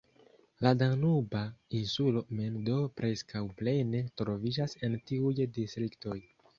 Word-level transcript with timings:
La 0.65 0.69
Danuba 0.79 1.41
Insulo 1.81 2.23
mem 2.39 2.57
do 2.71 2.79
preskaŭ 3.03 3.45
plene 3.63 4.05
troviĝas 4.23 4.79
en 4.89 5.01
tiuj 5.09 5.35
distriktoj. 5.63 6.23